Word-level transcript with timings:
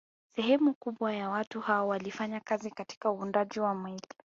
Sehemu 0.35 0.73
kubwa 0.73 1.13
ya 1.13 1.29
watu 1.29 1.61
hao 1.61 1.87
walifanya 1.87 2.39
kazi 2.39 2.71
katika 2.71 3.11
uundaji 3.11 3.59
wa 3.59 3.75
meli 3.75 4.07